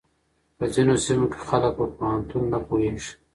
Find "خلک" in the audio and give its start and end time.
1.47-1.71